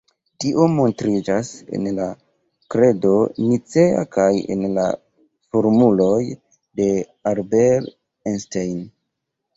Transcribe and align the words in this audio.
Tio 0.43 0.63
montriĝas 0.75 1.49
en 1.79 1.89
la 1.97 2.07
Kredo 2.75 3.13
Nicea 3.51 4.01
kaj 4.17 4.27
en 4.55 4.65
la 4.79 4.87
formuloj 5.53 6.19
de 6.81 6.89
Albert 7.35 7.95
Einstein. 8.33 8.81